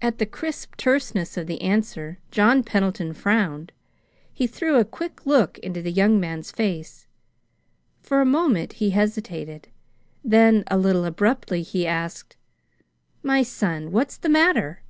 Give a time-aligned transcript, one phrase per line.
[0.00, 3.72] At the crisp terseness of the answer, John Pendleton frowned.
[4.32, 7.08] He threw a quick look into the young man's face.
[7.98, 9.66] For a moment he hesitated;
[10.22, 12.36] then, a little abruptly, he asked:
[13.22, 14.82] "Why, son, what's the matter?"